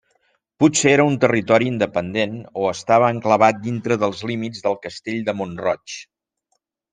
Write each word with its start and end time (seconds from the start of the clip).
Potser 0.61 0.89
era 0.93 1.03
un 1.09 1.17
territori 1.25 1.67
independent 1.71 2.33
o 2.61 2.63
estava 2.69 3.11
enclavat 3.17 3.59
dintre 3.67 3.99
dels 4.05 4.25
límits 4.31 4.65
del 4.65 4.79
castell 4.87 5.21
de 5.29 5.37
Mont-roig. 5.43 6.01